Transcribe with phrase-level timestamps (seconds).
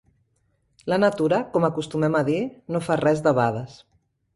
[0.93, 2.41] La natura, com acostumem a dir,
[2.77, 3.83] no fa res debades.